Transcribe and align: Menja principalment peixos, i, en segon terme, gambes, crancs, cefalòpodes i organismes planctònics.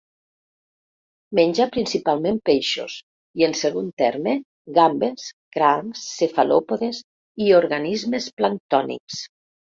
Menja 1.39 1.67
principalment 1.75 2.39
peixos, 2.49 2.95
i, 3.41 3.45
en 3.49 3.53
segon 3.59 3.91
terme, 4.03 4.33
gambes, 4.79 5.29
crancs, 5.59 6.09
cefalòpodes 6.23 7.05
i 7.47 7.53
organismes 7.61 8.33
planctònics. 8.41 9.23